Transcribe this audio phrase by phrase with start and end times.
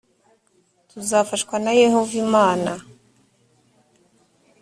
[0.89, 2.71] tuzafashwa na yehova imana